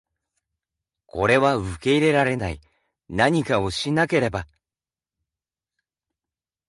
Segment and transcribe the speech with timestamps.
[1.05, 2.59] これは受け入れられない、
[3.07, 4.47] 何かをしなければ！